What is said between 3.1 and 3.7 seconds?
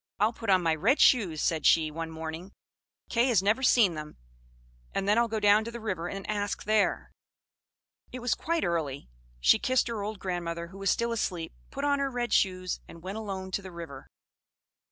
has never